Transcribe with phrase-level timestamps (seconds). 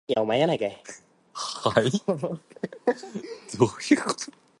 [0.01, 0.01] 鉄道の乗り場は地下一階
[4.05, 4.31] です。